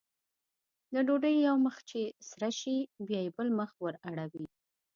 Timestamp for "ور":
3.83-3.95